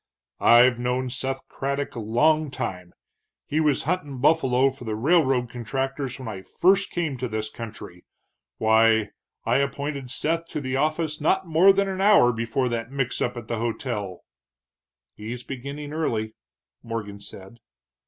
"I've 0.39 0.79
known 0.79 1.11
Seth 1.11 1.47
Craddock 1.47 1.93
a 1.95 1.99
long 1.99 2.49
time; 2.49 2.91
he 3.45 3.59
was 3.59 3.83
huntin' 3.83 4.17
buffalo 4.17 4.71
for 4.71 4.83
the 4.83 4.95
railroad 4.95 5.47
contractors 5.51 6.17
when 6.17 6.27
I 6.27 6.41
first 6.41 6.89
came 6.89 7.17
to 7.17 7.27
this 7.27 7.51
country. 7.51 8.03
Why, 8.57 9.11
I 9.45 9.57
appointed 9.57 10.09
Seth 10.09 10.47
to 10.47 10.59
the 10.59 10.75
office 10.75 11.21
not 11.21 11.45
more 11.45 11.71
than 11.71 11.87
an 11.87 12.01
hour 12.01 12.33
before 12.33 12.67
that 12.69 12.91
mix 12.91 13.21
up 13.21 13.37
at 13.37 13.47
the 13.47 13.59
hotel." 13.59 14.23
"He's 15.13 15.43
beginning 15.43 15.93
early," 15.93 16.33
Morgan 16.81 17.19
said. 17.19 17.59